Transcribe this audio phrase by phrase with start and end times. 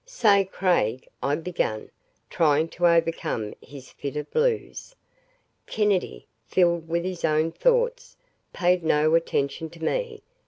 [0.03, 1.91] "Say, Craig," I began,
[2.27, 4.95] trying to overcome his fit of blues.
[5.67, 8.17] Kennedy, filled with his own thoughts,
[8.51, 10.23] paid no attention to me.